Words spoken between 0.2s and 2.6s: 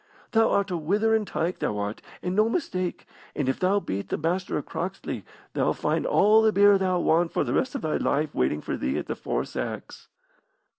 Thou art a witherin' tyke, thou art, and no